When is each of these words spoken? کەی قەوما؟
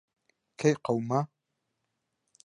کەی 0.59 0.73
قەوما؟ 0.85 1.19